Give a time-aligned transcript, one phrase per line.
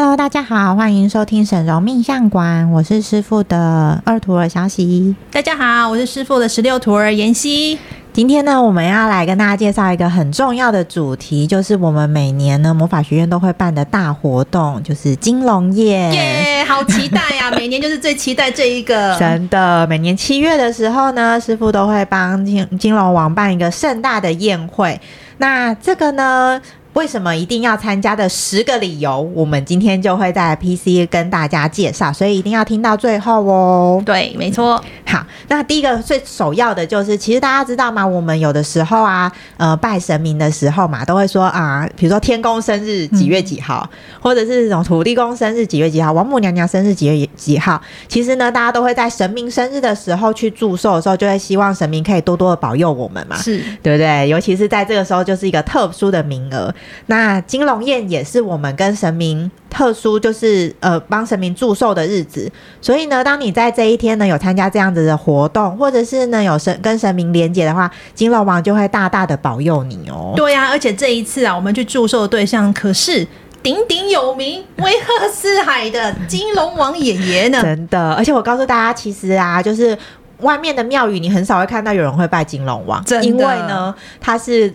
[0.00, 5.16] Hello，大家好，欢迎收听沈荣命相馆，我是师傅的二徒儿小喜。
[5.32, 7.76] 大家好，我是师傅的十六徒儿妍希。
[8.12, 16.12] 今天呢，我们要来跟大家介绍一个很重要的主题，就是我们每年呢魔法学院都会办的大活动，就是金龙宴。
[16.12, 17.50] 耶，好期待呀、啊！
[17.58, 19.18] 每年就是最期待这一个。
[19.18, 25.00] 真的，每年七月的时候呢，师傅都会帮金金龙王办一个盛大的宴会。
[25.38, 26.62] 那这个呢？
[26.98, 34.02] 为什么一定要参加的十个理由，我们今天就会在 PC 跟大家介绍，所以一定要听到最后哦。
[34.04, 34.82] 对，没错。
[35.06, 38.04] 好，那第一个最首要的就是，其实大家知道吗？
[38.04, 47.80] 我们有的时候啊，呃，拜神明的时候嘛，都会说啊，比如说天公生日几月几号，嗯、或者是这种土地公生日几月几号，王母娘娘生日几月几号。
[48.08, 54.28] 其实呢，大家都会在神明生日的时候去祝寿的时候，就会希望神明可以多多的保佑我们嘛，是对不对？
[54.28, 56.74] 尤其是在这个时候，就是一个特殊的名额。
[57.06, 62.50] 那金龙宴也是我们跟神明特殊，就是呃帮神明祝寿的日子。
[62.80, 70.32] 所以呢，当你在这一天呢有参加这样子的活动，或者是呢有神跟神明连接的话，金龙王就会大大的保佑你哦。
[70.36, 73.26] 对呀、啊，而且这一次啊，我们去祝寿的对象可是
[73.62, 77.60] 鼎鼎有名、威赫四海的金龙王爷爷呢。
[77.62, 79.96] 真的，而且我告诉大家，其实啊，就是
[80.40, 83.04] 外面的庙宇，你很少会看到有人会拜金龙王。
[83.22, 84.72] 因为呢，他是。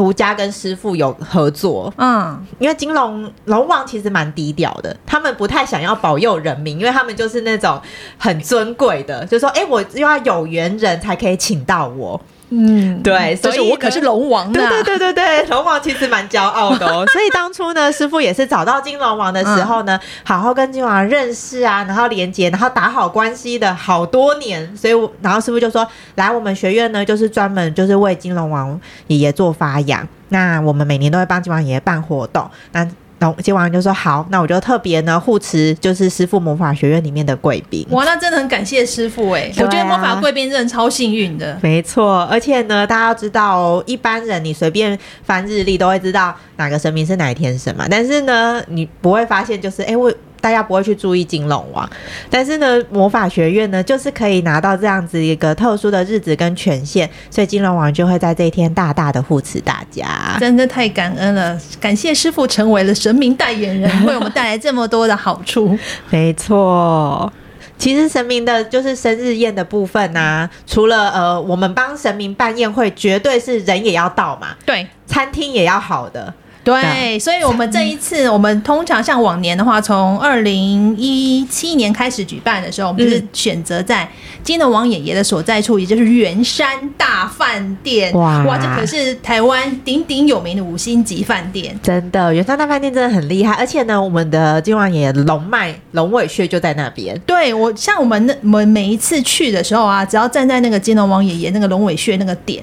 [0.00, 7.78] 独家跟师傅有合作，嗯，因为金龙龙王其实蛮低调的，他们不太想要保佑人民，因为他们就是那种
[8.16, 12.18] 很尊贵的，就说，哎、欸，我又要有缘人才可以请到我。
[12.50, 14.52] 嗯，对，所以我可是龙王。
[14.52, 17.06] 对对对对对，龙王其实蛮骄傲的哦。
[17.12, 24.76] 所以当初呢，师傅也是找到金龙王的时候呢，嗯、好好跟金龙王认识啊，然后连接，然后打好关系的好多年。
[24.76, 25.86] 所以，然后师傅就说
[26.16, 30.06] ：“来，我们学院呢，就是专门就是为金龙王爷爷做发扬。
[30.30, 32.50] 那我们每年都会帮金龙王爷爷办活动。
[32.72, 32.84] 那
[33.20, 37.86] 然后金龙王就说：“好，那我就特别呢护持，就是师傅魔法学院里面的贵宾。
[37.90, 41.56] 哇，那真的很感谢师傅哎、欸，啊、我觉得魔法贵宾真的超幸运的。
[41.62, 50.10] 没错，而且呢，大家要知道哦，一般人你随便翻日历都会知道哪个神明是哪一天神嘛，但是呢，你不会发现就是哎我。
[50.40, 51.88] 大家不会去注意金龙王，
[52.30, 65.78] 但是呢，魔法学院呢，就是可以拿到这样子一个特殊的日子跟权限，所以金龙王就会在这一天大大的护持大家，真的太感恩了，感谢师傅成为了神明代言人，为我们带来这么多的好处。
[66.10, 67.30] 没错，
[67.76, 76.32] 其实神明的就是生日宴的部分啊，除了呃，我们帮神明办宴会，绝对是人也要到嘛，对，餐厅也要好的。
[76.62, 84.06] 对，所以，我们这一次，我们通常像往年的话，从二零一七年开始举办的时候，我们就是选择在
[84.42, 86.68] 金龙王爷爷的所在处，也就是圆山
[86.98, 88.12] 大饭店。
[88.12, 91.74] 哇哇，这可是台湾鼎鼎有名的五星级饭店。
[91.82, 97.18] 真的，圆山大饭店真的很厉害，而且呢，我们的金龙王爷爷龙脉龙尾穴就在那边。
[97.20, 102.62] 对我，像我们那我们每一次去的时候啊，只要站在那个金龙王爷爷那个龙尾穴那个点。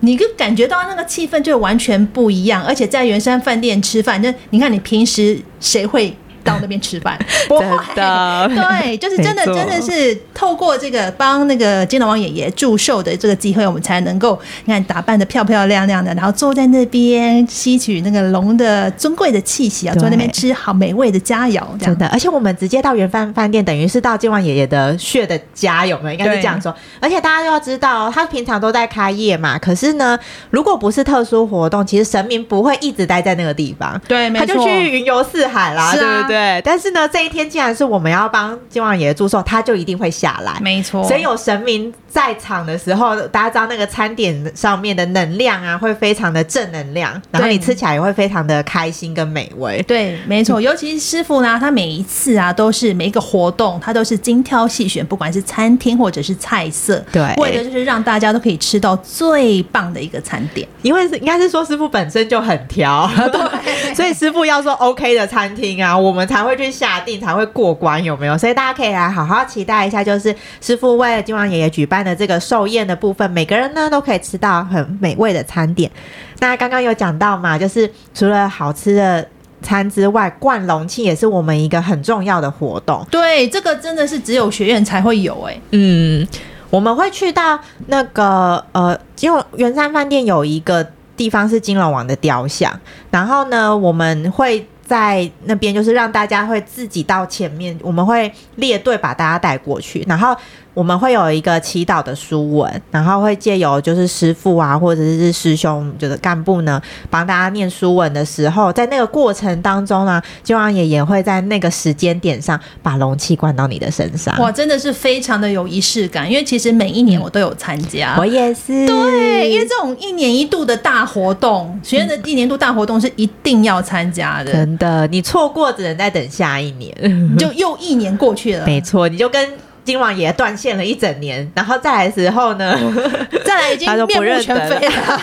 [0.00, 6.16] 你就感觉到那个气氛就完全不一样，而且在圆山饭店吃饭，那你看你平时谁会？
[6.54, 7.18] 到那边吃饭，
[7.48, 22.06] 真的 对，就是真的，真的是透过这个帮那个金龙王爷爷祝寿的这个机会，我们才能够你看打扮的漂漂亮亮的，然后坐在那边吸取那个龙的尊贵的气息啊，坐在那边吃好美味的佳肴，真的。
[22.08, 26.18] 而且我们直接到圆饭饭店，等于是到金龙王爷爷的血的家，有没有？
[26.18, 26.74] 应该是这样说。
[27.00, 29.58] 而且大家都要知道，他平常都在开业嘛。
[29.58, 30.18] 可是呢，
[30.50, 36.39] 如果不是特殊活动，其实神明不会一直待在那个地方，对，他就去云游四海啦，对不对？
[36.40, 40.58] 对，但是呢，这一天既然是我们要帮金龙王爷爷祝寿，他就一定会下来。
[40.60, 49.82] 没错，所以有神明在场的时候，大家知道那个餐点上面的能量啊，会非常的正能量，然后你吃起来也会非常的开心跟美味。
[49.82, 60.66] 对，没错， 尤其是师傅呢，他每一次啊，都是每一个活动，他都是精挑细选，不管是餐厅或者是菜色，对，为的就是让大家都可以吃到最棒的一个餐点。
[60.82, 66.30] 因为是应该是说师傅本身就很挑， 对， 所以师傅要说 OK 的餐厅啊，我们。
[66.30, 68.38] 才会去下定，才会过关，有没有？
[68.38, 75.90] 所以大家可以来好好期待一下，就是师傅为了金龙王爷爷举办的这个寿宴的部分，每个人呢都可以吃到很美味的餐点。
[76.38, 79.26] 那刚刚有讲到嘛，就是除了好吃的
[79.60, 83.04] 餐之外，灌龙庆也是我们一个很重要的活动。
[83.10, 85.62] 对，这个真的是只有学院才会有哎、欸。
[85.72, 86.28] 嗯。
[86.70, 87.58] 我们会去到
[87.88, 90.88] 那个呃，因为圆山饭店有一个
[91.20, 92.72] 地方是金龙王的雕像，
[93.10, 94.66] 然后呢，我们会。
[94.90, 100.36] 在那边就是让大家会自己到前面，我们会列队把大家带过去，然后
[100.72, 114.38] 我们会有一个祈祷的书文，然后会借由就是师傅啊或者是师兄就是干部呢帮大家念书文的时候，在那个过程当中呢，金王爷也会在那个时间点上把龙气灌到你的身上。
[114.38, 118.86] 哇，真的是非常的有仪式感，因为其实每一年我都有参加，我也是。
[118.86, 124.52] 对，因为这种一年一度的大活动，学院的一年度大活动是一定要参加的。
[124.52, 128.64] 真的，你错过只能再等下一年，就又一年过去了。
[128.70, 129.48] 没错，你就跟
[129.84, 132.78] 金王也断线了一整年，然后再来的时候呢，
[133.44, 135.20] 再来已经面目全非了。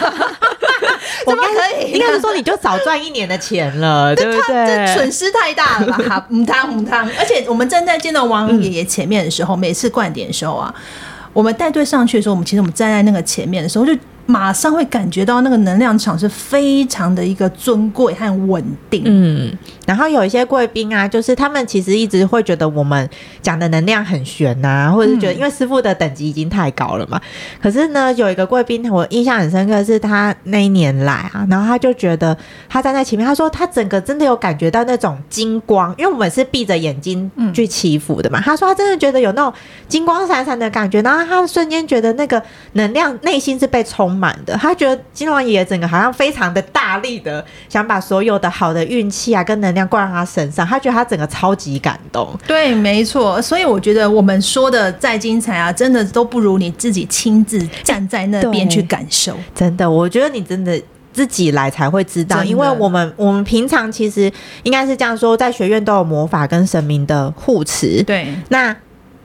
[1.25, 4.65] 我们可以，应该是说你就少赚一年的钱了，对不对？
[4.65, 6.25] 这损失太大了吧？
[6.30, 10.74] 母汤母汤，而且我们站在金龙王爷爷前面的时候，嗯、每次灌点的时候啊，
[11.33, 13.94] 我们带队上去的时候，我们其实我们站在那个前面的时候就。
[14.30, 19.01] 马上会感觉到那个能量场是非常的一个尊贵和稳定。
[19.06, 19.57] 嗯，
[19.88, 23.10] 然后有一些贵宾啊，就是他们其实一直会觉得我们
[23.42, 27.19] 讲的能量很悬呐、啊，或者是觉得因为师傅的等级已经太高了嘛。
[27.62, 32.38] 可是呢，有一个贵宾我印象很深刻，是他那一年来啊，然后他就觉得
[32.68, 38.42] 他站在前面，他说他整个真的有感觉到那种金光，因为我们是闭着眼睛去祈福的嘛。
[38.42, 39.54] 他说他真的觉得有那种
[39.88, 42.44] 金光闪闪的感觉，然后他瞬间觉得那个
[42.74, 44.18] 能量内心是被充。
[44.18, 52.35] 满的，他觉得金龙王爷爷整个好像非常的大力的想把所有的好的运气啊跟能量灌到他身上，他觉得他整个超级感动。
[52.45, 59.38] 对，没错，所以我觉得我们说的再精彩啊，真的都不如你自己亲自站在那边去感受。
[59.56, 60.81] 真的，我觉得你真的
[61.13, 64.31] 自己来才会知道，因为我们我们平常其实
[64.63, 68.03] 应该是这样说，在学院都有魔法跟神明的护持。
[68.03, 68.75] 对，那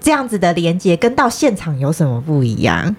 [0.00, 2.94] 这样子的连接跟到现场有什么不一样？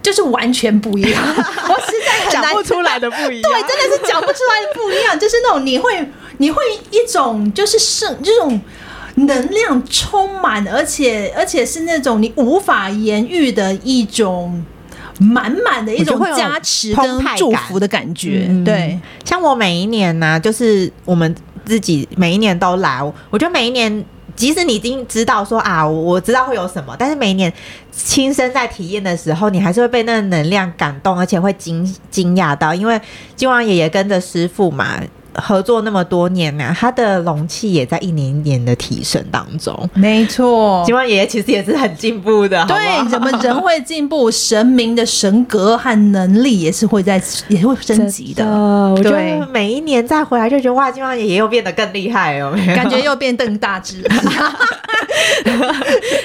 [0.00, 3.50] 就是完全不一样， 我实在讲不出来的不一样。
[3.50, 5.18] 对，真的是讲不出来的不一样。
[5.18, 5.92] 就是那种你会，
[6.38, 8.60] 你会一种就是圣这种
[9.14, 14.64] 能量充满，而且而且是那种你无法言喻的一种
[15.20, 18.46] 满满的一种加持跟祝福的感觉。
[18.48, 21.32] 嗯、对，像我每一年呢、啊，就是我们
[21.64, 24.04] 自己每一年都来，我觉得每一年。
[24.36, 27.52] 即使你已经知道说啊，我知道会有什么，但是每一年
[27.90, 33.00] 亲身在体验的时候，你还是会被那个能量感动，而且会惊惊讶到，因为
[33.34, 35.00] 金王爷爷跟着师傅嘛。
[35.40, 39.88] 合作那么多年呢、啊，他的龙气也在一年一年的提升当中。
[39.94, 42.64] 没错，金王爷爷其实也是很进步的。
[42.66, 48.44] 对，怎么人会进步，神明的神格和能力也是会在， 也会升级的。
[48.44, 54.02] 我觉得每一年再回来就觉得哇，金王爷爷又变得更厉害哦，感觉又变更大只。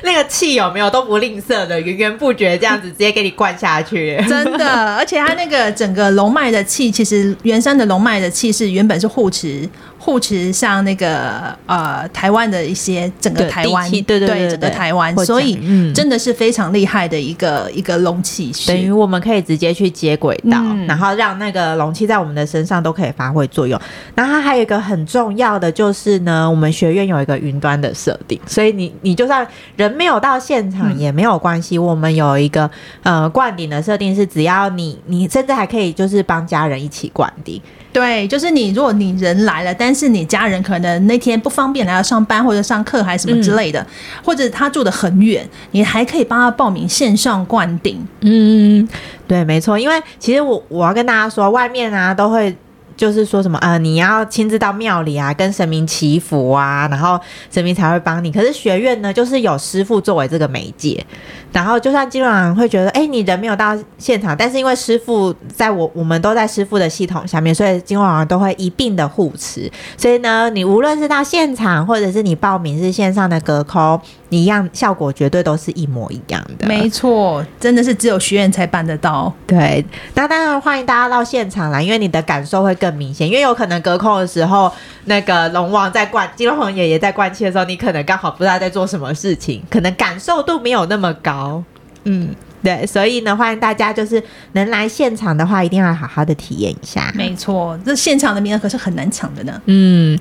[0.04, 4.18] 那个气有没有都不吝啬的，源源不绝这样子直接给你灌下去。
[4.28, 9.03] 真的，而且他那个整个龙脉的气，其实原山的龙脉的气是原本。
[9.04, 9.70] 是护持
[10.04, 15.58] 护持，像那个呃台湾的一些整个台湾，对对对，对，整个台湾，所以
[15.94, 23.80] 真的是非常厉害的一个一个龙气，等于我们可以直接去接轨道，嗯，然后让那个龙气在我们的身上都可以发挥作用。
[24.14, 29.48] 然后它还有一个很重要的就是呢，我们学院有一个云端的设定，所以你你就算
[29.78, 32.70] 人没有到现场也没有关系，嗯，我们有一个
[33.04, 37.62] 呃灌顶的设定是，只要你你甚至还可以就是帮家人一起灌顶。
[37.94, 43.88] 对，就是你，如果你人来了，但是你家人可能那天不方便来要上班或者上课还是什么之类的，嗯、
[44.26, 48.06] 或者他住的很远，你还可以帮他报名线上灌顶。
[48.22, 48.88] 嗯，
[49.28, 52.56] 对，没错，因为其实我我要跟大家说，外面啊都会。
[52.96, 57.20] 就是说什么呃，你要亲自到庙里啊，跟神明祈福啊，然后
[57.52, 58.32] 神明才会帮你。
[58.32, 61.06] 可是学院呢，就是有师傅作为这个媒介，
[61.52, 69.72] 然后就算金龙王会觉得，哎，你人没有到现场，但是因为师傅在我，我们都在师傅的系统下面，所以金龙王都会一并的护持。
[69.98, 74.00] 所以呢，你无论是到现场，或者是你报名是线上的隔空。
[74.34, 79.34] 一样效果绝对都是一模一样的，没错，真的是只有学院才办得到。
[79.46, 79.84] 对，
[80.16, 83.28] 那当然欢迎大家到现场来，因为你的感受会更明显。
[83.28, 84.72] 因为有可能隔空的时候，
[85.06, 91.64] 那个龙王在灌，金龙王爷爷在灌气的时候，你可能刚好不知道在做什么事情，可能感受度没有那么高。
[92.06, 92.30] 嗯，
[92.62, 94.22] 对，所以呢，欢迎大家就是
[94.54, 97.12] 能来现场的话，一定要好好的体验一下。
[97.16, 99.62] 没错，这现场的名额可是很难抢的呢。
[99.66, 100.20] 嗯，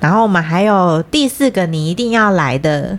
[0.00, 2.98] 然后我们还有第四个你一定要来的。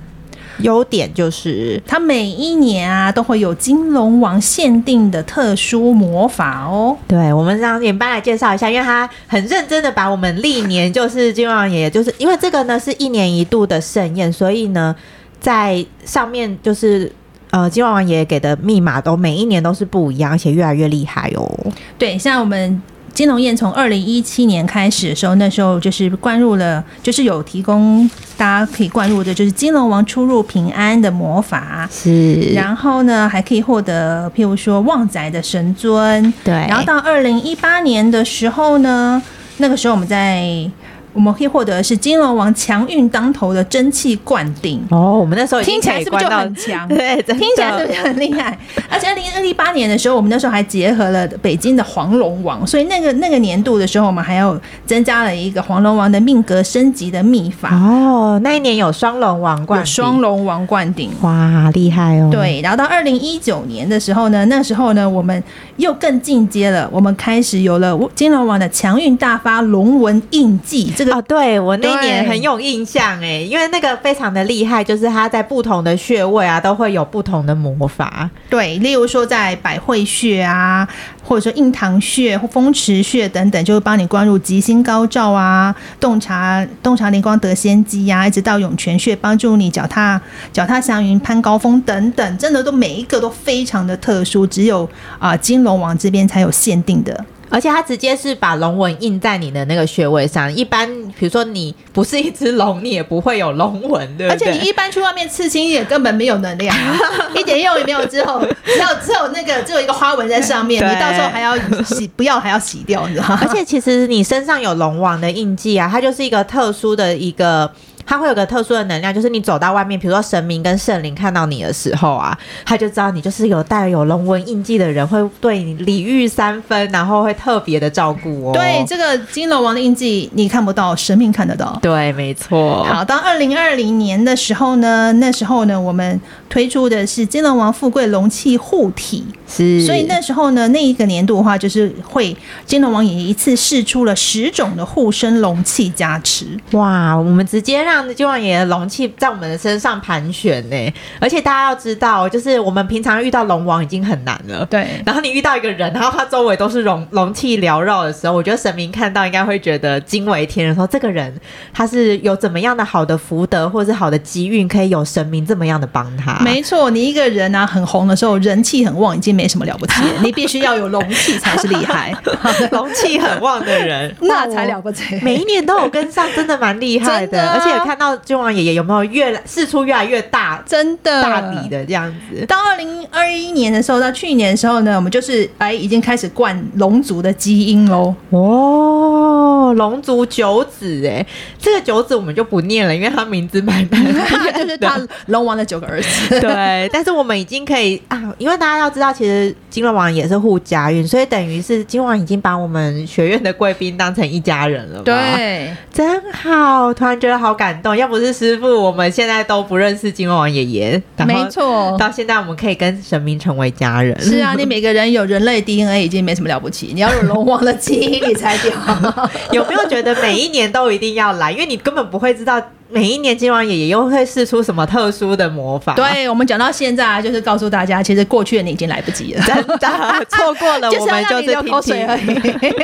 [0.60, 6.98] 优点就是，它每一年啊都会有金龙王限定的特殊魔法哦。
[7.08, 14.96] 对，我们让演班来介绍一下，因为他很认真的把我们历年就是金龙王爷爷，就是因为这个呢是一年一度的盛宴，所以呢
[15.40, 17.12] 在上面就是。
[17.52, 21.50] 呃，金龙王爷爷给的密码都每一年都是不一样，而且越来越厉害哦。
[21.98, 22.82] 对，像我们。
[23.16, 28.08] 金龙宴从二零一七年开始的时候，那时候就是灌入了，就是有提供
[28.38, 31.88] 大家可以灌入的，就是金龙王出入平安的魔法。
[31.90, 36.32] 是，然后呢，还可以获得譬如说旺仔的神尊。
[36.44, 39.22] 对，然后到二零一八年的时候呢，
[39.58, 40.70] 那个时候我们在。
[41.16, 46.88] 我们可以获得的是金龙王强运当头的蒸汽灌顶哦，我们那时候 听起来是不是就很强？
[46.90, 48.58] 对，听起来是不是很厉害？
[48.90, 58.38] 而且二零一八年的时候，我们那时候还结合了北京的黄龙王，所以那个那个年度的时候，我们还有增加了一个黄龙王的命格升级的秘法哦。
[58.44, 62.30] 那一年有双龙王灌双龙王灌顶，哇，厉害哦！
[62.30, 65.42] 对，然后到二零一九年的时候呢，那时候呢，我们
[65.78, 71.16] 又更进阶了，我们开始有了金龙王的强运大发龙纹印记这个。
[71.16, 78.30] 哦，对我那年很有印象哎，因为那个非常的厉害，就是他在不同的穴位啊，都会有不同的魔法。
[78.50, 80.88] 对，例如说在百会穴啊，
[81.24, 90.22] 或者说印堂穴风池穴等等，就会帮你灌入吉星高照啊，洞察洞察灵光得先机呀，一直到涌泉穴，帮助你脚踏
[90.52, 94.84] 脚踏祥云攀高峰等等，真的都每一个都非常的特殊，只有
[95.20, 97.26] 啊、呃、金龙王这边才有限定的。
[97.56, 100.54] 而且它直接是把龙纹印在你的那个穴位上。
[100.54, 100.86] 一般
[101.18, 104.50] 比如说你不是一只龙，你也不会有龙纹，对不对？
[104.50, 107.00] 而且你一般去外面刺青也根本没有能量啊，
[107.34, 108.06] 一点用也没有。
[108.08, 113.40] 之后只有只有那个只有一个花纹在上面，你到时候还要洗，不要还要洗掉，你知道吗？
[113.42, 117.72] 而且其实你身上有龙王的印记啊，它就是一个特殊的一个。
[118.06, 128.54] 它会有个特殊的能量，就是你走到外面，比如说神明跟圣灵看到你的时候啊，他就知道你就是有带有龙纹印记的人，会对你礼遇三分，然后会特别的照顾哦。
[128.54, 131.78] 对，这个金龙王的印记你看不到，神明看得到。
[131.82, 132.84] 对，没错。
[132.84, 139.86] 好，到二零二零年的时候呢，那时候呢，我们推出的是金龙王富贵龙气护体，是。
[139.86, 142.36] 所以那时候呢，那一个年度的话，就是会
[142.66, 146.46] 金龙王也一次试出了十种的护身龙气加持。
[146.72, 148.06] 哇，我们直接让。
[148.16, 154.88] 金王爷的龙气在我们的身上盘旋呢，而且大家要知道，就是我们平常遇到龙王已经很难了，对。
[155.06, 161.34] 然后你遇到一个人，然后他周围都是龙龙气缭绕的时候，我觉得神明看到应该会觉得惊为天人，说这个人
[161.74, 166.40] 他是有怎么样的好的福德，或者是好的机运，可以有神明这么样的帮他。
[166.40, 172.12] 没错，你一个人啊很红的时候，人气很旺，已经没什么了不起了，你必须要有龙气才是厉害。
[172.72, 175.20] 龙气很旺的人， 那才了不起。
[175.22, 177.76] 每一年都有跟上，真的蛮厉害的，的啊、而且。
[177.86, 182.44] 看到君王爷爷有没有越来释出越来越大，真的大笔的这样子。
[182.48, 188.16] 到二零二一年的时候，到去年的时候呢，我们就是哎已经开始灌龙族的基因喽。
[188.32, 191.24] 哦，龙族九子哎，
[191.60, 194.04] 这个九子我们就不念了，因为他名字蛮难，
[194.58, 196.40] 就是他龙王的九个儿子。
[196.40, 205.02] 对，但是我们已经可以啊，因为大家要知道，其实些金龙王也是护家运，所以等于是金王已经把我们学院的贵宾当成一家人了。
[205.02, 207.94] 对，真好，突然觉得好感动。
[207.98, 211.04] 要不是师傅，我们现在都不认识金龙王爷爷。
[211.28, 214.18] 没错，到现在我们可以跟神明成为家人。
[214.22, 218.72] 是啊，你每个人有人类 DNA 已经没什么了不起，你要有龙王的基因你才屌。
[219.52, 221.52] 有没有觉得每一年都一定要来？
[221.52, 222.62] 因为你根本不会知道。
[222.88, 225.96] 每一年金王爷爷又会试出什么特殊的魔法？
[225.96, 232.24] 对，我们讲到现在，就是告诉大家，其实过去的你已经来不及了，真 的错过了，我们就是流口水而已。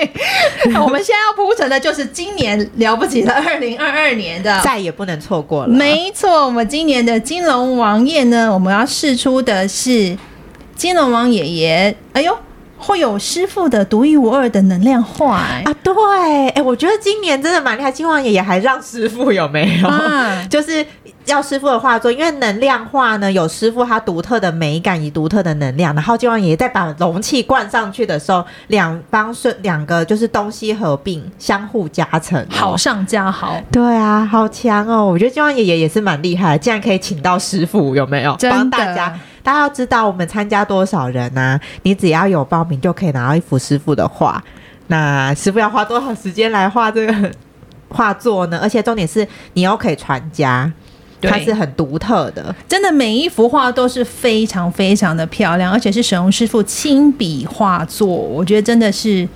[0.78, 5.70] 我们现在要铺陈的就是今年了不起的 二零二二年的，再也不能错过了。
[5.70, 10.18] 没错，我们今年的金龙王爷呢，我们要试出的是
[10.76, 11.96] 金龙王爷爷。
[12.14, 12.38] 哎呦！
[12.84, 17.92] 会有师傅的独一无二的能量画、欸、啊，对，哎、欸，我觉得今年真的蛮厉害。
[17.92, 19.88] 金王爷爷还让师傅有没有？
[19.88, 20.84] 啊、 就是
[21.26, 33.62] 要师傅的画作，因为能量画呢有师傅他独特的美感与独特的能量，然后金王爷爷再把容器灌上去的时候，两方顺两个就是东西合并，相互加成，好上加好。
[33.72, 35.06] 对啊，好强哦！
[35.06, 38.36] 我觉得金王爷爷也是蛮厉害的，竟然可以请到师傅，有没有？
[38.50, 39.18] 帮大家。
[39.44, 41.62] 大家要知道，我们参加多少人呢、啊？
[41.82, 44.44] 你只要有报名，就可以拿到一幅师傅的画。
[44.86, 47.32] 那师傅要花多少时间来画这个
[47.90, 48.60] 画作呢？
[48.62, 50.72] 而且重点是，你又可以传家，
[51.22, 52.56] 它是很独特的。
[52.68, 58.08] 真的，每一幅画都是非常非常的漂亮，而且是沈荣师傅亲笔画作。
[58.08, 59.28] 我觉得真的是。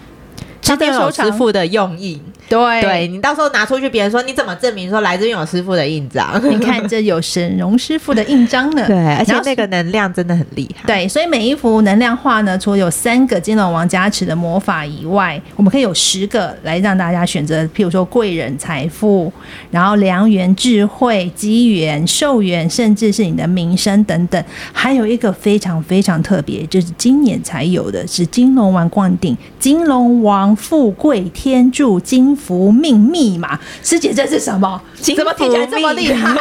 [0.61, 2.19] 值得有师傅的用意。
[2.47, 6.39] 对，对你到时候拿出去，别人说你怎么证明说来这边有师傅的印章？
[6.47, 8.85] 你看这有沈荣师傅的印章呢。
[8.87, 10.85] 对，而且那个能量真的很厉害。
[10.85, 19.33] 对，所以每一幅能量画呢，除了有三个金龙王加持的魔法以外，我们可以有十个来让大家选择，譬如说贵人、财富，
[19.71, 24.43] 然后良缘、智慧、机缘、寿缘，甚至是你的名声等等。
[24.71, 32.34] 还有一个非常非常特别，就是今年才有的是金龙王灌顶，金龙王富贵天助金。
[32.35, 34.81] 福命密码，师姐这是什么？
[34.95, 36.35] 怎么听起来这么厉害？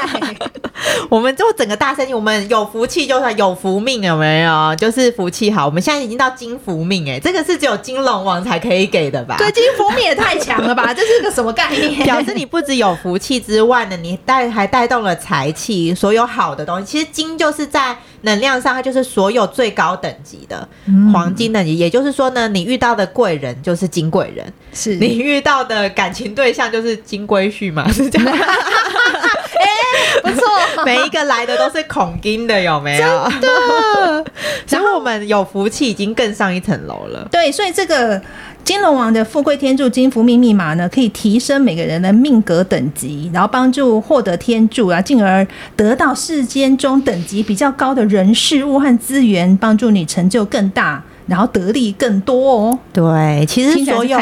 [1.08, 4.74] 我们就整个大生意，我们有福气就算有福命，有没有？
[4.76, 5.66] 就是福气好。
[5.66, 9.36] 我们现在已经到金福命，哎，这个是只有金龙王才可以给的吧？
[9.38, 10.92] 对，金福命也太强了吧？
[10.94, 12.04] 这是个什么概念？
[12.04, 16.84] 表示你不只有福气之外呢，你带还带动了财气，所有好的东西。
[16.84, 20.68] 其实金就是在能量上，它就是所有最高等级的
[21.12, 21.78] 黄金等级。
[21.78, 25.84] 也就是说呢，你遇到的贵人就是金贵人，是你遇到的。
[25.94, 28.26] 感情对象就是金龟婿嘛， 是这样。
[28.34, 30.44] 哎、欸，不错，
[30.84, 33.28] 每一个来的都是恐金的，有没有？
[33.30, 34.24] 真的。
[34.68, 37.28] 然后我们有福气，已经更上一层楼了。
[37.30, 38.20] 对，所以这个
[38.64, 51.02] 金龙王的富贵天柱金福命密码呢，可以提升每个人的命格等级，然后帮助获得天柱啊，进而得到世间中等级比较高的人事物和资源，帮助你成就更大。
[51.26, 52.78] 然后得利更多哦。
[52.92, 54.18] 对，其实所有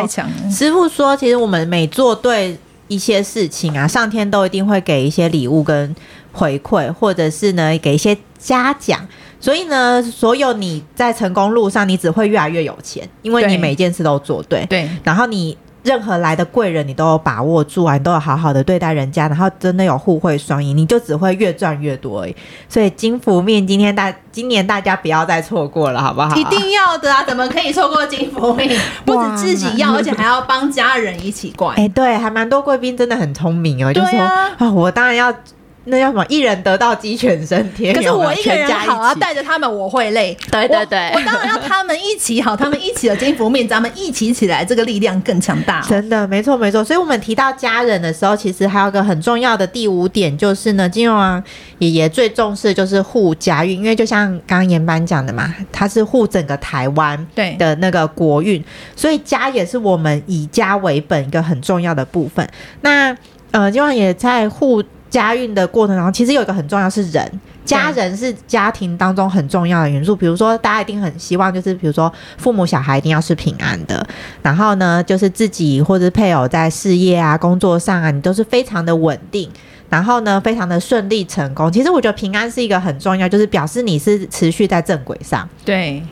[0.49, 2.57] 师傅说，其实我们每做对
[2.87, 5.97] 一些事情啊，上天都一定会给一些礼物跟
[6.31, 9.01] 回馈，或者是呢给一些嘉奖。
[9.43, 14.65] 所以呢，所有你在成功路上，你只会越来越有钱，因为你每件事都做对。
[14.65, 15.59] 对，然后你。
[15.85, 22.37] 任何来的贵人，你都有把握住啊，你都有好好的对待人家，然后真的有互惠双赢，你就只会越赚越多而已。
[22.69, 26.37] 所以金福命，今天大今年大家不要再错过了，好不好？
[26.37, 27.25] 一定要的啊！
[27.27, 28.71] 怎么可以错过金福命？
[29.05, 31.77] 不止自己要，而且还要帮家人一起管。
[31.77, 35.35] 哎、欸，对，还蛮多贵宾真的很聪明哦，就说啊、哦，我当然要。
[35.85, 36.25] 那叫什么？
[36.29, 37.93] 一人得道鸡犬升天。
[37.93, 40.37] 可是我一个人好啊，带着他们我会累。
[40.51, 45.87] 对对对，我，我当然要 他们一起好，他们一起的金福命，咱们一起起来，这个力量更强大，哦。
[45.89, 46.85] 真的，没错没错。
[46.85, 51.43] 所以我们提到家人的时候，其实还有个很重要的第五点，就是呢，金融王
[51.79, 58.63] 爷爷最重视的就是护家运，因为就像刚刚严班讲的嘛，他是护整个台湾对的那个国运，
[58.95, 62.49] 所以家也是我们以家为本一个很重要的部分。
[62.83, 63.17] 那
[63.51, 64.81] 呃，金龙王爷在护。
[65.13, 70.17] 家运的过程当中，其实有一个很重要是人，家人是家庭当中很重要的元素。
[70.17, 74.05] 比如说，大家一定很希望，就是比如说父母小孩一定要是平安的，
[74.41, 79.51] 然后呢，就是自己或者配偶在事业啊、工作上啊，你都是非常的稳定，
[79.91, 81.71] 然后呢，非常的顺利成功。
[81.71, 85.47] 其实我觉得平安是一个很重要，就是表示你是持续在正轨上。
[85.63, 86.03] 对。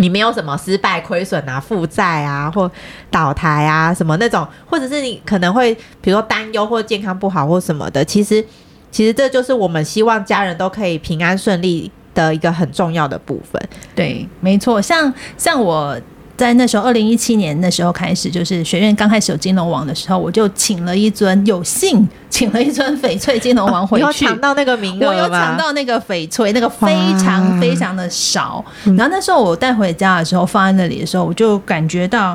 [0.00, 2.68] 你没有什么失败、亏损啊、负债啊，或
[3.10, 8.44] 倒台啊什么那种，或者是你可能会比如说担忧或健康不好或什么的，其实
[8.90, 13.62] 其实这就是我们希望家人都可以平安顺利的一个很重要的部分。
[13.94, 15.96] 对，没错，像像我。
[16.40, 24.24] 在那时候，二零一七年那时候开始，就是学院刚开始有金龙王的时候，我就请了一尊，有幸请了一尊翡翠金龙王回去。
[24.24, 26.88] 抢到那个名额，我有抢到那个翡翠，那个非
[27.22, 28.64] 常非常的少。
[28.96, 32.34] 然后那时候我带回家的时候，放在那里的时候，我就感觉到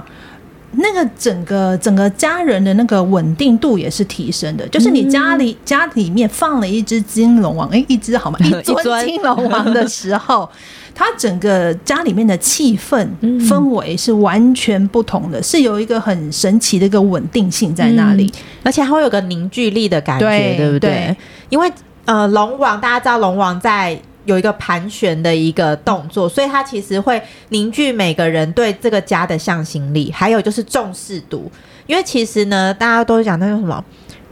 [0.73, 4.67] 那个整个整个家人的那个稳定度也是提升的。
[4.67, 8.37] 就是你家里家里面放了一只金龙王，哎，一只好吗？
[8.45, 8.51] 一
[8.83, 10.47] 尊金龙王的时候。
[10.95, 18.31] 它整个家里面的气氛氛围是完全不同的，是有一个很神奇的一个稳定性在那里，
[18.63, 20.89] 而且还会有个凝聚力的感觉，对，对不对？
[20.89, 21.17] 对，
[21.49, 21.69] 因为
[22.05, 31.51] 呃，龙王大家知道，龙王在有一个盘旋的一个动作，所以它其实会凝聚每个人对这个家的向心力，还有就是重视度。
[31.87, 33.83] 因为其实呢，大家都讲那个什么。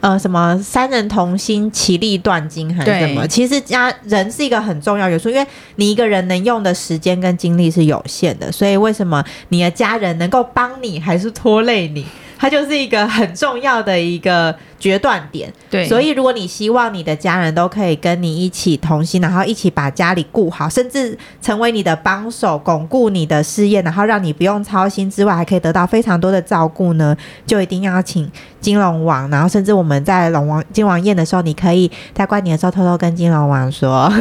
[0.04, 3.26] 呃，什么三人同心，其利断金还是什么？
[3.26, 12.06] 其实家人是一个很重要元素，因为你一个人能用的时间跟精力是有限的，所以为什么你的家人能够帮你还是拖累你？
[12.44, 15.50] 它就是一个很重要的一个决断点。
[15.70, 27.16] 对，所以如果你希望你的家人都可以跟你一起同心，然后一起把家里顾好，甚至成为你的帮手，巩固你的事业，然后让你不用操心之外，还可以得到非常多的照顾呢，
[27.48, 28.30] 就一定要请
[28.60, 29.30] 金龙王。
[29.30, 34.12] 然后，甚至我们在龙王金王宴的时候，你可以在过年的时候偷偷跟金龙王说，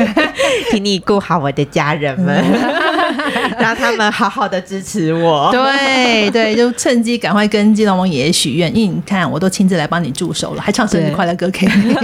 [0.72, 2.42] 请你顾好我的家人们。
[3.58, 11.94] 让他们好好的支持我， 对对，就趁机赶快跟金龙王爷爷许愿，因为你看我都亲自来帮你助手了，还唱生日快乐歌给你，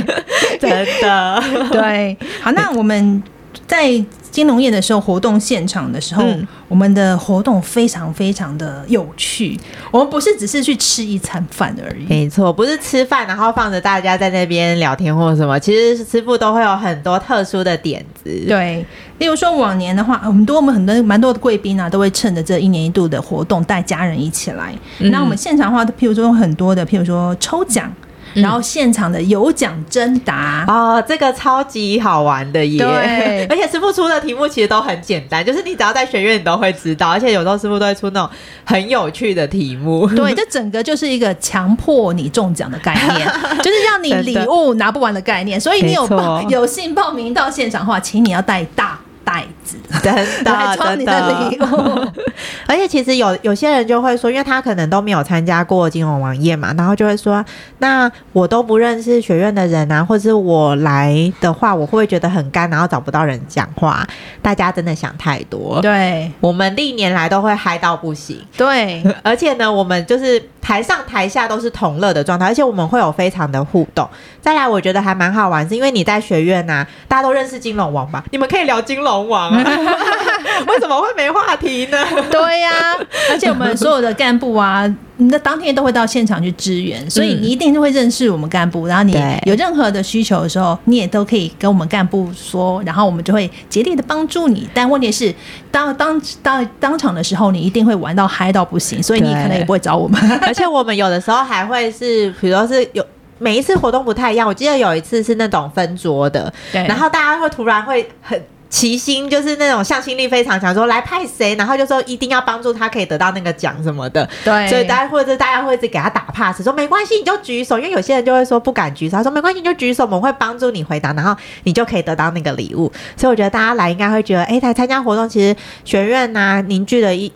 [0.60, 1.42] 真的。
[1.70, 3.22] 对，好，那我们
[3.66, 3.90] 在
[4.34, 9.56] 金龙宴的时候，活动现场的时候，嗯、我们的活动非常非常的有趣。
[9.92, 15.56] 我们不是只是去吃一餐饭而已，没错，不是吃饭然后放着大家在那边聊天或者什么。
[15.60, 18.28] 其实师傅都会有很多特殊的点子。
[18.48, 18.84] 对，
[19.18, 24.74] 例如说往年的话，我们多我们很多蛮多的贵宾啊，都会趁着这一年一度的活动带家人一起来。
[24.98, 27.88] 那、嗯、我们现场的话，譬如说有很多的，譬如说抽奖。
[28.34, 32.78] 然后现场的有奖征答哦，这个超级好玩的耶！
[32.78, 38.30] 对， 而且师傅出的题目其实都很简单，就是你只要在学院你都会知道，而且有时候师傅都会出那种
[38.64, 40.06] 很有趣的题目。
[40.08, 43.26] 对，这整个就是一个强迫你中奖的概念，
[43.62, 45.60] 就是让你礼物拿不完的概念。
[45.60, 48.98] 所以你有报有幸报名到现场的话，请你要带大。
[49.24, 52.08] 袋子， 真的 来装你的礼物，
[52.68, 57.44] 而且其实有有些人就会说，因为他可能都没有参加过金融王宴嘛，然后就会说，
[57.78, 64.06] 那我都不认识学院的人啊，或者是我来的话，我会不会觉得很干，然后找不到人讲话？
[64.42, 65.80] 大家真的想太多。
[65.80, 68.40] 对，我们历年来都会嗨到不行。
[68.56, 74.08] 对，而且呢，我们就是台上台下都是同乐的状态，而且我们会有非常的互动。
[74.40, 78.22] 再来，我觉得还蛮好玩，是因为你在学院啊，大家都认识金龙王吧？
[78.30, 79.28] 你们可以聊金龙。
[79.28, 79.64] 王啊，
[80.68, 81.98] 为什么会没话题呢？
[82.30, 82.98] 对呀、啊，
[83.30, 84.84] 而且我们所有的干部啊，
[85.16, 88.86] 那当天都会到现场去支援，所以你一定会认识我们干部。
[88.86, 94.68] 然后你有任何的需求的时候，你也都可以跟我们干部说，然后我们就会竭力的帮助你。
[94.74, 95.34] 但问题是，
[95.70, 100.20] 当当当当场的时候，你一定会玩到嗨到不行，所以你可能也不会找我们。
[100.42, 103.04] 而且我们有的时候还会是，比如说是有
[103.38, 104.46] 每一次活动不太一样。
[104.46, 108.40] 我记得有一次是那种分桌的，对，然后大家会突然会很。
[108.74, 114.28] 齐心就是那种向心力非常强，说来派谁，然后就说一定要帮助他，可以得到那个奖什么的。
[114.44, 122.90] 对，所以大家或者大家会一直给他打 pass，说没关系，你就举手，因为有些人就会说不敢举手，他说没关系，你就举手，我们会帮助你回答，然后你就可以得到那个礼物。
[123.16, 127.32] 所以我觉得大家来应该会觉得，哎，来参加活动，其实学院呐、啊、凝聚了一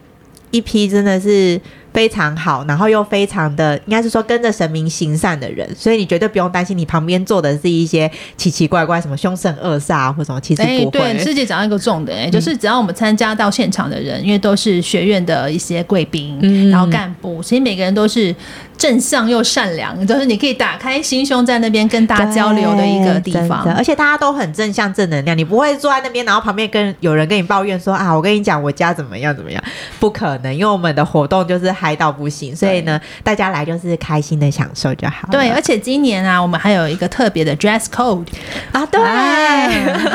[0.51, 1.61] 一批真的是。
[1.99, 11.01] 非常好，然后又非常的，应该是说跟着神明行善的人，所以你绝对不用担心，你旁边坐的是一些奇奇怪怪什么凶神恶煞或什么，其实不会。
[11.01, 18.33] 欸、对，师姐讲到一个重点、欸，就是只要我们参加到现场的人，嗯、因为都是学院的一些贵宾，嗯、然后干部，其实每个人都是。
[18.79, 23.65] 正向又善良，就是你可以打开心胸，在那边跟大家交流的一个地方。
[23.77, 29.61] 而且大家都很正向、正能量，你不会坐在那边，然后旁边跟有人跟你抱怨说啊，我跟你讲，我家怎么样怎么样，
[29.99, 35.27] 不可能，因为我们的活动就是嗨到不行，所以呢，大家来就是开心的享受就好。
[35.33, 38.27] 对，而且今年啊，我们还有一个特别的 dress code
[38.71, 39.01] 啊，对，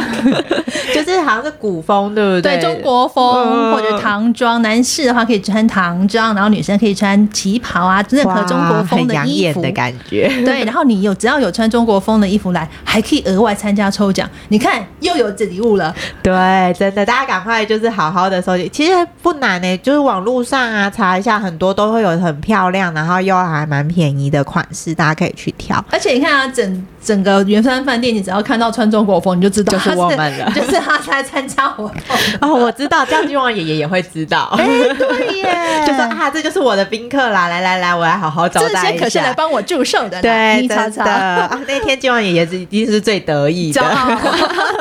[0.95, 2.56] 就是好像是古风，对不对？
[2.58, 8.53] 对，中国风、嗯、或者唐装，男士的话可以穿唐装，然后女生可以穿旗袍啊，任何。
[8.54, 14.30] 中国风的衣服的感觉，对，然后你有只要有穿中国风的衣服来，还可以额外参加抽奖。
[14.50, 16.34] 你看又有这礼物了，对，
[16.78, 25.84] 真的，大家赶快就是好好的收集，其实不难呢、欸，就是网络上啊查一下，很多都会有很漂亮，然后又还蛮便宜的款式，大家可以去挑。
[25.89, 31.98] 而且你看啊，整整个圆山饭店，你只要看到穿中国风，你就知道就是我们了， 就是他在参加活动。
[32.42, 34.50] 哦，我知道，这样金王爷爷也会知道。
[34.58, 35.48] 哎、欸，对耶，
[35.86, 38.82] 就说啊，这就是我的宾客啦，来来来，我来好好招待一下。
[38.84, 43.82] 这些可是来帮我祝寿的，对，你查查啊，那天金王爷爷是一定是最得意的，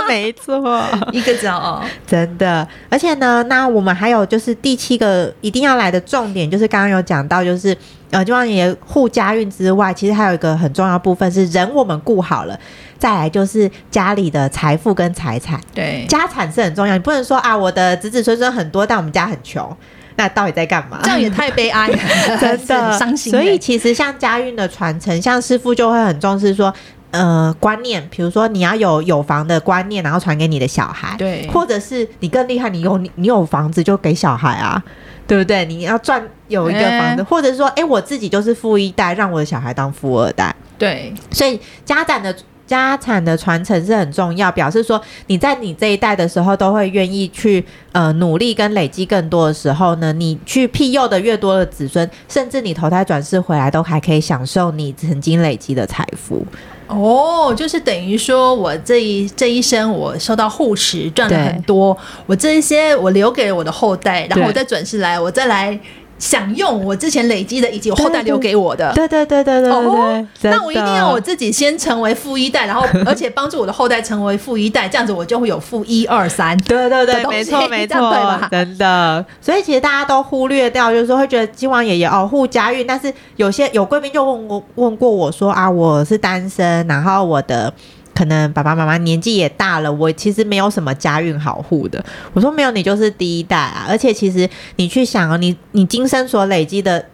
[0.07, 2.67] 没错，一个骄傲，真的。
[2.89, 7.77] 而且呢，那我们还有就是第七个一定要来的重点，就是刚刚有讲到，就是
[8.13, 12.57] 呃，金王爷爷护家运之外，其实还有一个很重要部分是人我们顾好了，
[12.99, 19.77] 再来就是家里的财富跟财产，对，家产是很重要，你不能说啊，我的子子孙孙很多，但我们家很穷。
[20.15, 21.01] 那到底在干嘛？
[21.03, 21.97] 这样也太悲哀了，
[22.39, 23.33] 真的伤心。
[23.33, 26.73] 所以其实像家运的传承，像师傅就会很重视说，
[27.13, 34.81] 呃，观念，比如说你要有有房的观念，然后传给你的小孩，对，或者是你更厉害，你有你有房子就给小孩啊，
[35.27, 35.65] 对不对？
[35.65, 42.35] 你要赚有一个房子，欸、或者是说，哎、欸，我自己就是富一代，让我的小孩当富二代，对，所以家长的。
[42.65, 56.47] 家产的传承是很重要，表示说你在你这一代的时候都会愿意去呃努力跟累积更多的时候呢，你去庇佑的越多的子孙，甚至你投胎转世回来都还可以享受你曾经累积的财富。
[56.93, 65.79] 哦，就是等于说我这一这一生我受到护持赚了很多，我这一些我留给了我的后代，然后我再转世来，我再来。
[66.23, 68.93] 享用我之前累积的，以及我后代留给我的。
[68.95, 69.73] 对对对对对对。
[69.73, 76.57] 哦，那我一定要我自己先成为富一代，然后 而且帮助我的后代成为富一代，这样子我就会有富一二三。
[76.59, 78.39] 对对对，没错 没错？
[78.53, 79.27] 真的。
[79.41, 87.75] 所以其实大家都忽略掉，就是说会觉得金王爷爷哦护家运，但是有些有贵宾就问过问过我说啊，我是单身，然后我的。
[88.15, 92.05] 可能爸爸妈妈年纪也大了，我其实没有什么家运好户的。
[92.35, 93.87] 我说没有，你就是第一代啊！
[93.89, 97.07] 而且其实你去想哦，你你今生所累积的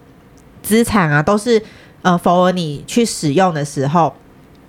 [0.61, 1.61] 资产啊，都是
[2.01, 4.13] 呃，否你去使用的时候，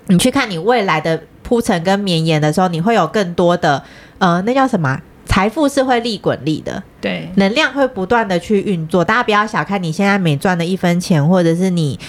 [0.07, 3.83] 你去看你未来的铺陈跟绵延的时候，你会有更多的
[4.19, 4.99] 呃，那叫什么？
[5.25, 9.03] 财富是会利滚利的，对，能量会不断的去运作。
[9.03, 11.99] 大家不要小看你现在每赚的一分钱，或者是你。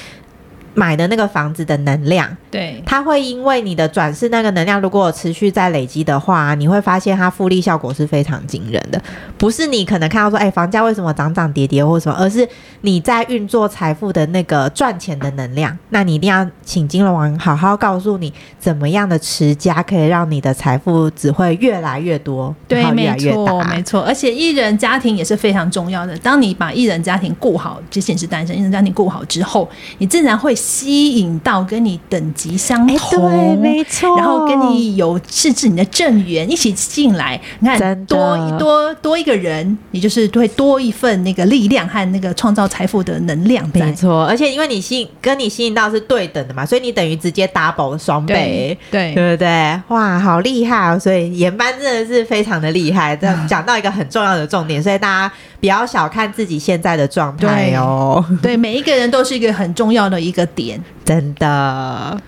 [0.74, 9.00] 买的那个房子的能量，对，它会因为你的转世那个能量，如果持续在累积的话，你会发现它复利效果是非常惊人的。
[9.37, 12.48] 不是你可能看到说，哎，房价为什么涨涨跌跌或什么，而是
[12.80, 15.76] 你在运作财富的那个赚钱的能量。
[15.90, 23.37] 那你一定要请金龙王好好告诉你，怎么样的持家可以让你的财富只会越来越多，对，越来越大。
[23.37, 24.00] 没错，没错。
[24.02, 26.16] 而且一人家庭也是非常重要的。
[26.18, 30.56] 当你把一人家庭顾好，即使是单身，一人家庭顾好之后，你自然会。
[30.62, 43.68] 吸引到跟你等级相同，欸、对，没错，然后跟你有是指你的正缘一起进来，你看多一多多一个人，你就是会多一份那个力量和那个创造财富的能量。
[43.75, 49.81] 没错，而且因为你吸引跟你吸引到是对等的嘛，所以你等于直接 double 双倍，对，对不对？
[49.88, 50.98] 哇，好厉害哦！
[50.98, 58.25] 所以研班真的是非常的厉害，这 讲到一个很重要的重点，所以大家不要小看自己现在的状态哦。
[58.40, 60.82] 对，每一个人都是一个很重要的一个点。
[61.04, 62.20] 真的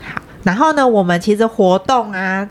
[0.00, 2.48] 好，然后呢，我们其实活动啊。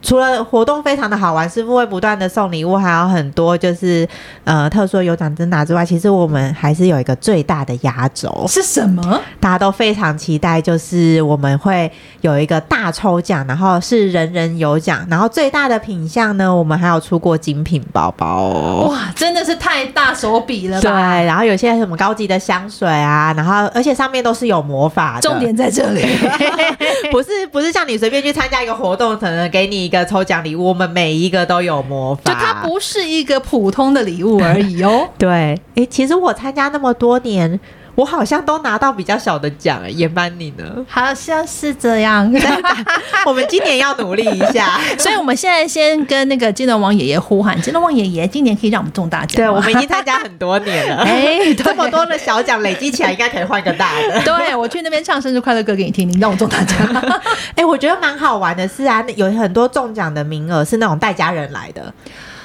[0.00, 4.08] 除了活动非常的好玩，师傅会不断的送礼物，还有很多就是
[4.44, 9.20] 呃特殊有奖征答之外，其实我们还是有一个最大的压轴是什么？
[9.40, 20.82] 大家都非常期待，就是我们会有一个大抽奖，然后是人人有奖，然后最大的品相呢，我们还有出过精品包包哦，哇，真的是太大手笔了吧？
[20.82, 26.06] 对，然后有些什么高级的香水啊，然后而且上面都是有魔法的，重点在这里，
[27.10, 29.88] 不是不是像你随便去参加一个活动，可能给你。
[29.88, 35.08] 一个抽奖礼物，我们每一个都有魔法，就它不是一个普通的礼物而已哦。
[35.18, 37.58] 对，诶，其实我参加那么多年。
[37.98, 40.64] 我好像都拿到比较小的奖，也班你呢？
[40.88, 42.32] 好像是这样。
[43.26, 49.34] 我们今年要努力一下， 所以我们现在先跟那个金龙王爷爷呼喊，金龙王爷爷今年可以让我们中大奖。
[49.34, 54.22] 对，我们已经参加很多年了， 哎，这么多的小奖累积起来，应该可以换个大的。
[54.22, 56.78] 对，我去那边唱生日快乐歌给你听，你让我中大奖。
[57.56, 61.92] 哎，我觉得蛮好玩的是啊，有很多中奖的名额是那种带家人来的。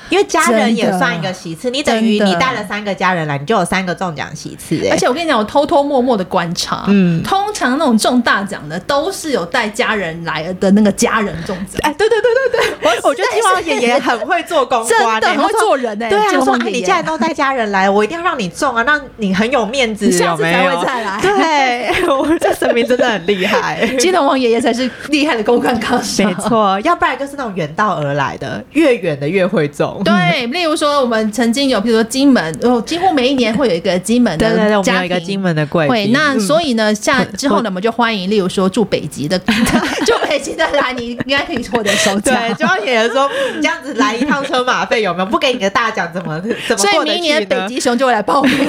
[0.09, 4.79] 因为家人也算一个席次，你等于你带了三个家人来，你就有三个中奖席次。
[4.85, 11.79] 哎，而且我跟你讲，我偷偷摸摸的观察，嗯，通常那种中大奖的都是有带家人来的那个家人中奖。
[11.81, 16.09] 哎，对对对对对，我我觉得金王爷爷很会做公关，真的很会做人哎。
[16.09, 21.19] 对啊，说你既然都带家人来，我一定要让你中啊，让你很有面子，下次才会再来。
[21.21, 26.23] 对，我这神明真的很厉害， 金龙王爷爷才是厉害的公关高手。
[26.23, 29.92] 没错，要不然就是那种远道而来的，越远的越会中。
[30.03, 30.93] 对，例如说。
[31.03, 36.11] 我们曾经有，比如说金门，哦，几乎每一年会有一个金门的，对对对，我们有一个金门的贵宾。
[36.13, 39.37] 那所以呢，像之后呢，我们就欢迎，例如说住北极的，
[40.05, 42.33] 住北极的来，你应该可以获得首奖。
[42.35, 45.25] 对，就要有人说，这样子来一趟车马费有没有？
[45.25, 46.77] 不给你个大奖，怎么怎么？
[46.77, 48.53] 所以明年北极熊就会来报名。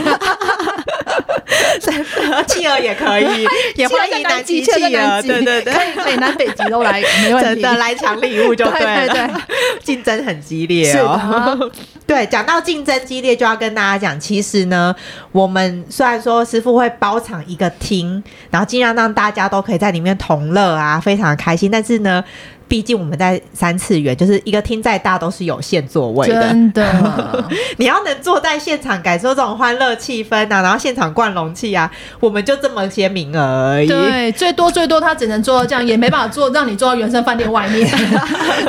[2.46, 7.62] 企鹅也可以， 也欢迎南极企鹅，对对对，北南北极都来，没问题。
[7.62, 9.42] 真的来抢礼物就对了，
[9.82, 11.70] 竞争很激烈哦。
[12.06, 14.94] 对，讲到竞争激烈，就要跟大家讲，其实呢，
[15.32, 22.22] 我们虽然说师傅会包场一个厅，然后尽量让大家都可以在里面同乐啊，非常的开心，但是呢。
[22.66, 26.42] 毕竟我们在三次元，就是一个厅再大都是有限座位的。
[26.42, 27.44] 真的，
[27.78, 33.86] 你要能坐在现场感受这种欢乐气氛啊，然后现场灌容器啊，我们就这么些名额而已。
[33.86, 37.88] 对，最多最多他只能坐到这样，也没办法坐让你坐到原生饭店外面。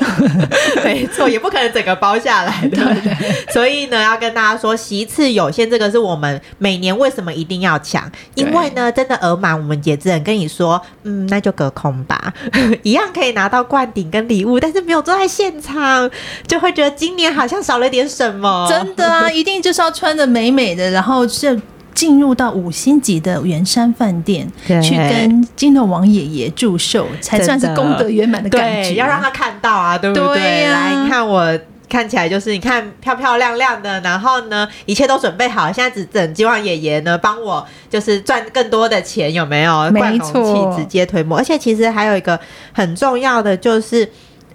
[0.84, 2.77] 没错，也不可能整个包下来的。
[2.77, 8.10] 对，所以呢，要跟大家说，席次有限，这个是我们每年为什么一定要抢？
[8.36, 12.34] 因为呢，真的额满，我们也只能跟你说，嗯，那就隔空吧，
[12.84, 13.95] 一样可以拿到冠。
[13.95, 16.10] 顶跟礼物，但是没有坐在现场，
[16.45, 18.67] 就会觉得今年好像少了点什么。
[18.69, 21.58] 真的啊，一定就是要穿的美美的，然后是
[21.93, 28.95] 进入到五星级的圆山饭店，去跟金龙王爷爷祝寿，才算是功德圆满的感觉。
[28.95, 30.26] 要让他看到啊，对不对？
[30.36, 31.58] 对、啊，来，你看我。
[31.88, 39.91] 看起来就是你看漂漂亮亮的，然后呢，一切都准备好，现在只等希望爷爷呢帮我就是赚更多的钱，有没有？
[39.91, 41.38] 没错，直接推磨。
[41.38, 42.39] 而且其实还有一个
[42.74, 44.10] 很重要的就是，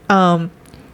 [0.08, 0.48] 嗯，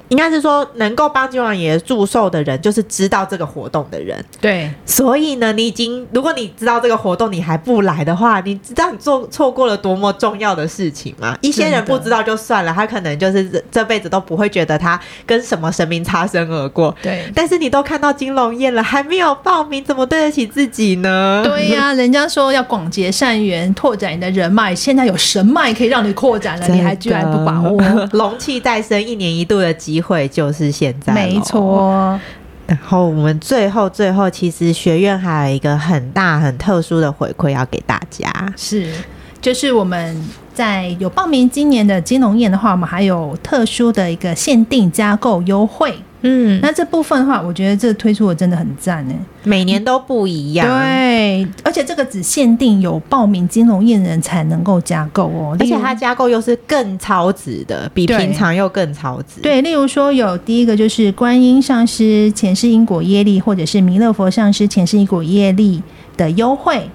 [0.09, 4.25] 应该是说能够帮金龙王爷祝寿的人，就是知道这个活动的人。
[4.41, 11.37] 对，所以呢，你已经如果你知道这个活动，你还不来的话，你知道你做错过了多么重要的事情吗？
[11.41, 16.95] 一些人不知道就算了，他可能就是这这辈子都不会觉得他跟什么神明擦身而过。
[17.03, 21.43] 对，但是你都看到金龙宴了，还没有报名，怎么对得起自己呢？
[21.45, 27.77] 对呀、啊，人家说要广结善缘，拓展你的人脉，现在有神脉可以让你扩展了，你还居然不把握？
[28.13, 31.15] 龙气再生，一年一度的机会就是现在。
[31.15, 32.21] 没错。
[32.67, 38.93] 然后我们最后最后，其实学院还有一个很大很特殊的回馈要给大家，是，
[39.41, 45.95] 就是我们在有报名今年的金融宴的话，我们还有特殊的一个限定加购优惠。
[46.27, 49.15] 嗯，那这部分的话，我觉得这推出的真的很赞呢。
[49.45, 59.41] 每年都不一样，对，而且这个只限定有报名金融宴人才能够加购哦，而且它加购又是更超值的，比平常又更超值。
[59.41, 65.81] 对，例如说有第一个就是观音上师前世因果业力，或者是弥勒佛上师前世因果业力
[66.17, 66.91] 的优惠，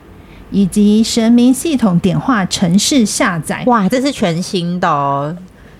[0.49, 3.63] 以及神明系统点化程式下载。
[3.67, 5.33] 哇，这是全新的哦，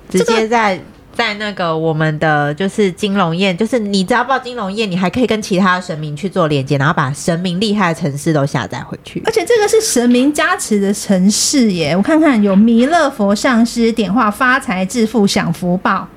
[0.10, 0.80] 直接在。
[1.14, 9.22] 在那个我们的就是金龙宴，就是你只要报金龙宴，你还可以跟其他神明去做连接，然后把神明厉害的城市都下载回去。
[9.26, 16.08] 而且这个是神明加持的城市耶，我看看有弥勒佛上师点化发财致富享福报，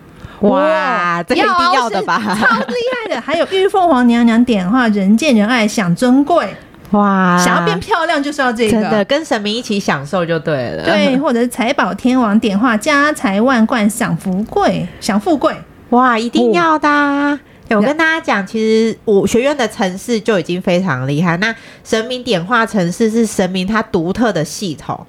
[0.40, 2.18] 哇，这个一定要的吧？
[2.18, 2.74] 超厉
[3.09, 3.20] 害的！
[3.20, 6.54] 还有玉凤凰娘娘点化人见人爱享尊贵。
[6.94, 7.37] 哇！
[7.37, 10.85] 想要变漂亮就是要这个，真的跟神明一起享受就对了。
[10.85, 15.52] 对，或者是财宝天王点化家财万贯享福贵享富贵，
[15.90, 17.38] 哇，一定要的、啊哦
[17.70, 17.76] 欸！
[17.76, 21.37] 我跟大家讲，其实我学院的城市就已经非常厉害。
[21.38, 21.52] 那
[21.83, 25.04] 神明点化城市是神明它独特的系统，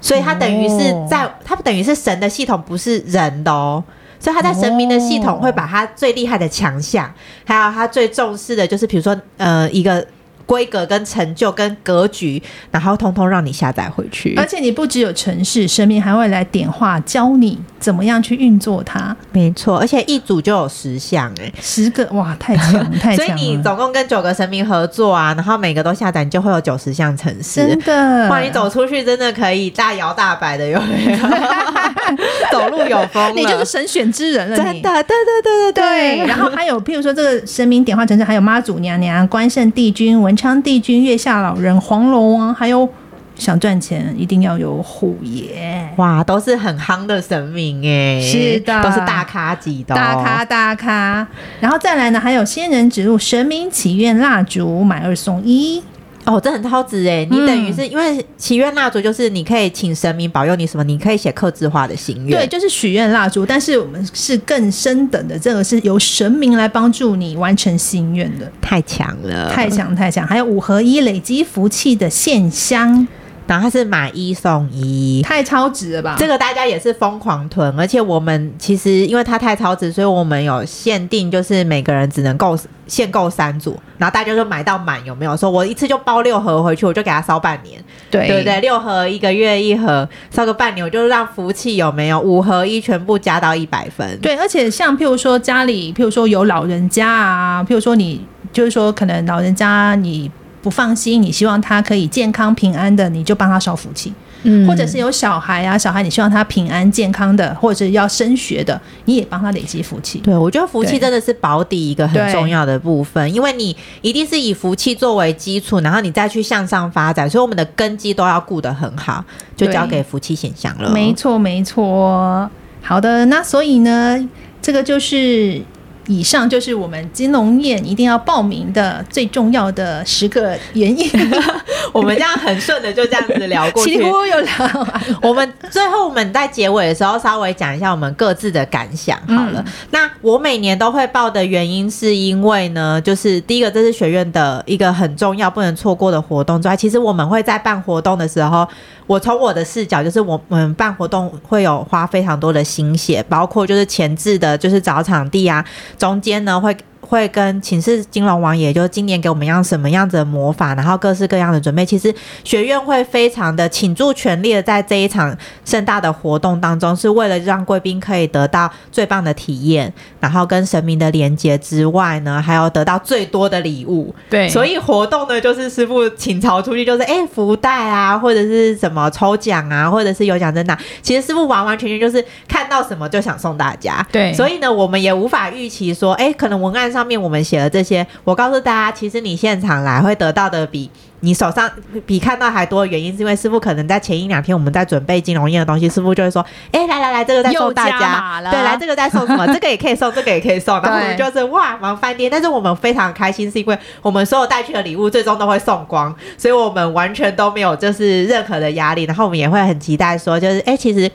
[0.00, 3.84] 所以它等于是在它等于是神的系统，不是人的哦。
[4.18, 7.10] 所以他在神明的系统会把他最厉害的强项，
[7.44, 10.04] 还有他最重视的就是比如说呃一个。
[10.50, 14.34] 规格跟成就跟格局，然后通通让你下载回去。
[14.36, 19.16] 而且你不只有城市，神明还会来点化，教你怎么样去运作它。
[19.30, 23.24] 没错，而且一组就有十项，哎，十个哇，太强 太强了！
[23.24, 27.64] 所以你总共跟九个神明合作啊，然后每个都下载，你就会有九十项城市。
[27.64, 31.18] 真的，哇，你走出去真的可以大摇大摆的，有没有？
[32.50, 34.56] 走路有风，你就是神选之人了。
[34.56, 36.26] 真的，对对对对对，对。
[36.26, 42.88] 然后还有，譬如说这个神明点化城市，还有妈祖娘娘、关圣帝君、文昌帝君、月下老人、黄龙王，还有
[43.36, 51.28] 想赚钱一定要有虎爷，哇，都是很夯的神明哎，是的，都是大咖级的，大咖大咖。
[51.60, 55.82] 然后再来呢，还有仙人指路神明祈愿蜡烛，买二送一。
[56.26, 57.26] 哦，这很超值哎！
[57.30, 62.38] 你等于是因为祈愿蜡烛，就是你可以请神明保佑你什么，你可以写刻字化的心愿。
[62.38, 70.26] 对，就是许愿蜡烛，但是我们是更深等的，这个是由神明来帮助你完成心愿的，太强了，太强太强！
[70.26, 73.08] 还有五合一累积福气的线香。
[73.50, 76.14] 然后它是买一送一，太超值了吧？
[76.16, 85.36] 这个大家也是疯狂囤，而且我们其实因为它太超值，所以我们有限定，就是每个人只能够限购三组，然后大家就买到满，有没有？
[85.36, 88.60] 说我一次就包六盒回去，我就给他烧半年，对对不对？
[88.60, 92.20] 六盒一个月一盒，烧个半年，我就让福气有没有？
[92.20, 94.16] 五合一全部加到一百分。
[94.22, 100.30] 对，而且像譬如说家里，譬如说有老人家啊，譬如说你就是说可能老人家你。
[100.62, 104.12] 不放心，你希望他可以健康平安的，你就帮他烧福气。
[104.42, 110.18] 嗯，或者是有小孩啊，小孩你希望他平安健康的，或者是要升学的，你也帮他累积福气。
[110.20, 119.22] 对，我觉得福气真的是保底一个很重要的部分，因为你一定是以福气作为基础，然后你再去向上发展，所以我们的根基都要顾得很好，
[119.54, 120.90] 就交给福气显象了。
[120.90, 122.50] 没错，没错。
[122.80, 124.26] 好的，那所以呢，
[124.62, 125.62] 这个就是。
[126.10, 131.08] 以上就是我们金龙宴一定要报名的最重要的十个原因。
[131.94, 135.02] 我们这样很顺的就这样子聊过去，几乎有聊完。
[135.22, 139.62] 我们最后我们在结尾的时候稍微讲一下我们各自的感想好了。
[139.64, 148.66] 嗯、那我每年都会报的原因是因为呢，就是第一个这是学院的一个很重要不能错过的活动之外，其实我们会在办活动的时候，
[149.10, 155.64] 我从我的视角就是我们办活动会有花非常多的心血，包括就是前置的，就是找场地啊。
[155.98, 156.76] 中间呢会
[157.10, 161.84] 会跟寝室金龙王爷，就今年给我们一样什么样子的魔法，然后各式各样的准备。
[161.84, 174.14] 其实学院会非常的倾注全力的在这一场盛大的活动当中，是为了让贵宾可以得到最棒的体验，然后跟神明的连接之外呢，还有得到最多的礼物。
[174.28, 180.78] 对，所以活动呢，就是师傅请朝出去，就是哎福袋啊，或者是什么抽奖啊，或者是有奖征答。
[181.02, 184.06] 其实师傅完完全全就是看到什么就想送大家。
[184.12, 190.90] 对，所以呢，我们也无法预期说，哎，可能文案上面我们写了这些，我告诉大家，其实你现场来会得到的比
[191.20, 191.70] 你手上
[192.06, 211.10] 比看到还多的原因，是因为师傅可能在前一两天我们在准备金融业的东西，师傅就会说，哎，来来来，这个在送大家，对，来这个在送什么，这个也可以送，这个也可以送，然后我们就是哇忙翻天，但是我们非常开心，是因为我们所有带去的礼物最终都会送光，所以我们完全都没有就是任何的压力，然后我们也会很期待说，就是哎，其实。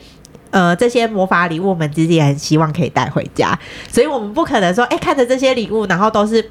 [0.50, 3.58] 呃，这些魔法礼物我们自己也很希望可以带回家，
[3.90, 6.50] 所以我们不可能说，哎，看着这些礼物，然后都是。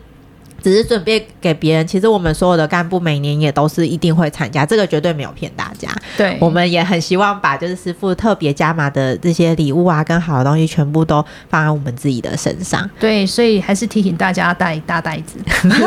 [0.66, 5.88] 只是准备给别人，其实我们所有的干部每年也都是一定会参加，这个绝对没有骗大家。
[6.18, 12.90] 对，我们也很希望把就是师傅特别加码的这些礼物啊，跟好的东西全部都放在我们自己的身上。
[13.00, 15.38] 对，所以还是提醒大家带大袋子，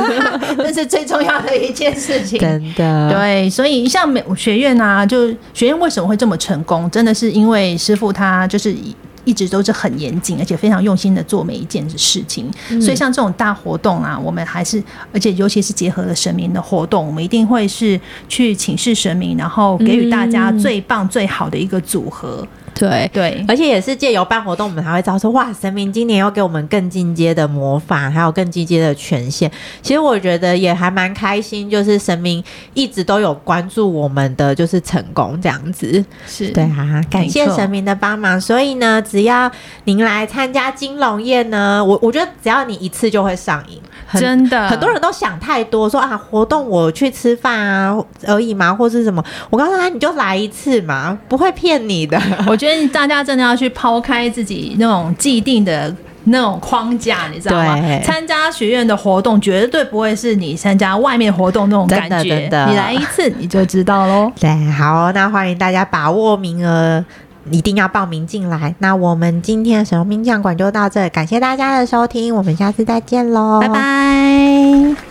[0.58, 2.38] 这是最重要的一件事情。
[2.38, 8.94] 真的，对，所以像美学院啊，就学院为什么会这么成功，真的是因为师傅他就是以。
[9.28, 12.50] 一直都是很严谨，而且非常用心的做每一件事情。
[12.70, 22.48] 嗯、所以像这种大活动啊，我们还是，而且尤其是结合了神明的活动，我们一定会是去请示神明，然后给予大家最棒、最好的一个组合。
[22.78, 29.50] 对对，而且也是借由办活动，我们才会知道说，哇，神明今年要给我们更进阶的魔法，还有更进阶的权限。
[29.82, 32.42] 其实我觉得也还蛮开心，就是神明
[32.74, 36.04] 一直都有关注我们的就是成功这样子。
[36.26, 38.40] 是对啊，感谢神明的帮忙。
[38.40, 39.50] 所以呢，只要
[39.84, 43.80] 您来参加金龙宴呢，我我觉得只要你一次就会上瘾，
[44.14, 44.68] 真的。
[44.68, 47.96] 很多人都想太多，说啊，活动我去吃饭啊
[48.26, 49.22] 而已嘛，或是什么。
[49.50, 52.20] 我告诉他，你就来一次嘛，不会骗你的。
[52.48, 52.78] 我觉得。
[52.88, 55.94] 大家真的要去抛开自己那种既定的
[56.24, 57.78] 那种框架，你知道吗？
[58.02, 62.08] 参加学院的活动绝对不会是你参加外面活动那种感觉。
[62.08, 62.66] 真的，真的。
[62.70, 64.32] 你来一次你就知道喽。
[64.40, 67.04] 对，好，那欢迎大家把握名额，
[67.52, 68.74] 一定要报名进来。
[68.78, 75.07] 那我们今天的神龙兵将馆就到这感谢大家的收听我们下次再见喽拜拜。